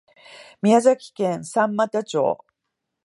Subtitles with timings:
[0.63, 2.39] 宮崎県三股町